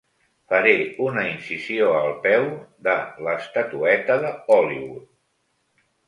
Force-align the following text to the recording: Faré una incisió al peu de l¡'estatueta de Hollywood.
Faré 0.51 0.71
una 1.07 1.25
incisió 1.31 1.89
al 1.97 2.07
peu 2.23 2.45
de 2.87 2.95
l¡'estatueta 3.27 4.17
de 4.23 4.31
Hollywood. 4.55 5.05